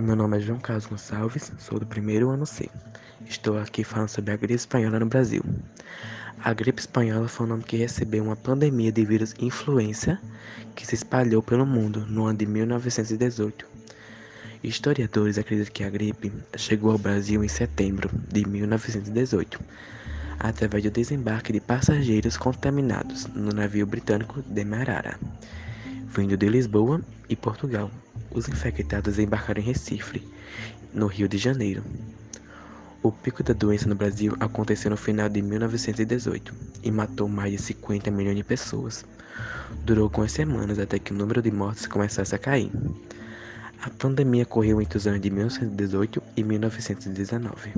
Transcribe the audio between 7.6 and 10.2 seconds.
que recebeu uma pandemia de vírus influenza